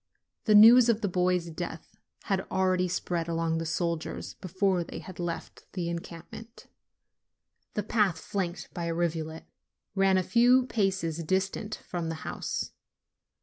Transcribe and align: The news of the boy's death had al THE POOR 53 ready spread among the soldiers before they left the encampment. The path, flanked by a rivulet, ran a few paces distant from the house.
The 0.45 0.55
news 0.55 0.89
of 0.89 1.01
the 1.01 1.07
boy's 1.07 1.51
death 1.51 1.95
had 2.23 2.39
al 2.39 2.45
THE 2.45 2.49
POOR 2.49 2.57
53 2.71 2.71
ready 2.71 2.87
spread 2.87 3.29
among 3.29 3.57
the 3.59 3.67
soldiers 3.67 4.33
before 4.33 4.83
they 4.83 5.05
left 5.19 5.71
the 5.73 5.89
encampment. 5.89 6.65
The 7.75 7.83
path, 7.83 8.17
flanked 8.19 8.73
by 8.73 8.85
a 8.85 8.95
rivulet, 8.95 9.45
ran 9.93 10.17
a 10.17 10.23
few 10.23 10.65
paces 10.65 11.23
distant 11.23 11.83
from 11.87 12.09
the 12.09 12.15
house. 12.25 12.71